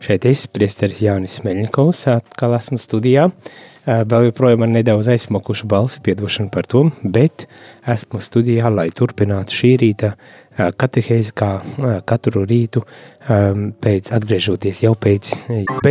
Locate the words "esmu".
2.56-2.78, 7.84-8.20